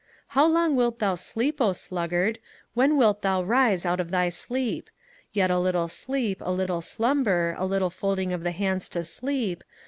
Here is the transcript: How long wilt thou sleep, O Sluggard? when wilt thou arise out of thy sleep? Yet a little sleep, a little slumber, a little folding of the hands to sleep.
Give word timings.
How 0.29 0.47
long 0.47 0.75
wilt 0.75 0.97
thou 0.97 1.13
sleep, 1.13 1.61
O 1.61 1.73
Sluggard? 1.73 2.39
when 2.73 2.97
wilt 2.97 3.21
thou 3.21 3.43
arise 3.43 3.85
out 3.85 3.99
of 3.99 4.09
thy 4.09 4.29
sleep? 4.29 4.89
Yet 5.31 5.51
a 5.51 5.59
little 5.59 5.87
sleep, 5.87 6.39
a 6.41 6.51
little 6.51 6.81
slumber, 6.81 7.53
a 7.55 7.67
little 7.67 7.91
folding 7.91 8.33
of 8.33 8.41
the 8.41 8.49
hands 8.49 8.89
to 8.89 9.03
sleep. 9.03 9.63